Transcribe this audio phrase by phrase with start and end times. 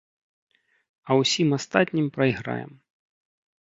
[1.09, 2.71] А ўсім астатнім прайграем.